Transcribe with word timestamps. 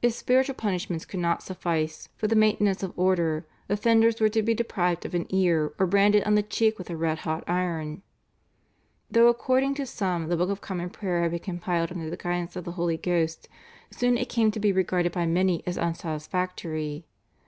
If 0.00 0.14
spiritual 0.14 0.54
punishments 0.54 1.04
could 1.04 1.20
not 1.20 1.42
suffice 1.42 2.08
for 2.16 2.28
the 2.28 2.34
maintenance 2.34 2.82
of 2.82 2.98
order 2.98 3.46
offenders 3.68 4.22
were 4.22 4.30
to 4.30 4.40
be 4.42 4.54
deprived 4.54 5.04
of 5.04 5.14
an 5.14 5.26
ear 5.28 5.74
or 5.78 5.86
branded 5.86 6.24
on 6.24 6.34
the 6.34 6.42
cheek 6.42 6.78
with 6.78 6.88
a 6.88 6.96
red 6.96 7.18
hot 7.28 7.44
iron. 7.46 8.00
Though 9.10 9.28
according 9.28 9.74
to 9.74 9.84
some 9.84 10.28
the 10.30 10.36
Book 10.38 10.48
of 10.48 10.62
Common 10.62 10.88
Prayer 10.88 11.20
had 11.24 11.32
been 11.32 11.40
compiled 11.40 11.92
under 11.92 12.08
the 12.08 12.16
guidance 12.16 12.56
of 12.56 12.64
the 12.64 12.72
Holy 12.72 12.96
Ghost, 12.96 13.50
soon 13.90 14.16
it 14.16 14.30
came 14.30 14.50
to 14.52 14.58
be 14.60 14.72
regarded 14.72 15.12
by 15.12 15.26
many 15.26 15.62
as 15.66 15.76
unsatisfactory. 15.76 17.04